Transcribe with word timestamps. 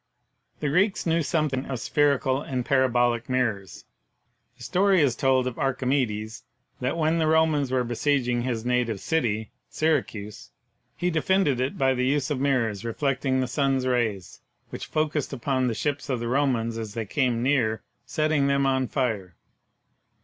The 0.61 0.69
Greeks 0.69 1.05
knew 1.05 1.21
something 1.21 1.67
of 1.67 1.79
spherical 1.79 2.41
and 2.41 2.65
parabolic 2.65 3.29
mirrors. 3.29 3.85
The 4.57 4.63
story 4.63 4.99
is 4.99 5.15
told 5.15 5.45
of 5.45 5.59
Archimedes 5.59 6.41
that 6.79 6.97
when 6.97 7.19
the 7.19 7.27
Romans 7.27 7.69
were 7.69 7.83
besieging 7.83 8.41
his 8.41 8.65
native 8.65 8.99
city, 8.99 9.51
Syracuse, 9.69 10.49
he 10.97 11.11
de 11.11 11.21
fended 11.21 11.59
it 11.61 11.77
by 11.77 11.93
the 11.93 12.07
use 12.07 12.31
of 12.31 12.39
mirrors 12.39 12.83
reflecting 12.83 13.41
the 13.41 13.47
sun's 13.47 13.85
rays, 13.85 14.41
which 14.71 14.87
focused 14.87 15.33
upon 15.33 15.67
the 15.67 15.75
ships 15.75 16.09
of 16.09 16.19
the 16.19 16.27
Romans 16.27 16.79
as 16.79 16.95
they 16.95 17.05
came 17.05 17.43
near, 17.43 17.83
setting 18.03 18.47
them 18.47 18.65
on 18.65 18.87
fire. 18.87 19.35